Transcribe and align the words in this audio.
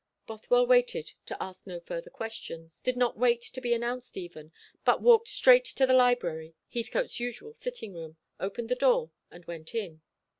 Bothwell 0.25 0.65
waited 0.65 1.13
to 1.27 1.37
ask 1.39 1.67
no 1.67 1.79
further 1.79 2.09
questions, 2.09 2.81
did 2.81 2.97
not 2.97 3.19
wait 3.19 3.43
to 3.43 3.61
be 3.61 3.71
announced 3.71 4.17
even, 4.17 4.51
but 4.83 4.99
walked 4.99 5.27
straight 5.27 5.65
to 5.65 5.85
the 5.85 5.93
library, 5.93 6.55
Heathcote's 6.73 7.19
usual 7.19 7.53
sitting 7.53 7.93
room, 7.93 8.17
opened 8.39 8.69
the 8.69 8.73
door, 8.73 9.11
and 9.29 9.45
went 9.45 9.75
in. 9.75 10.01